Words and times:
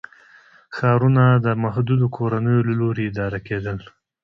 ښارونه 0.75 1.23
د 1.45 1.47
محدودو 1.63 2.05
کورنیو 2.17 2.65
له 2.67 2.73
لوري 2.81 3.03
اداره 3.11 3.39
کېدل. 3.47 3.77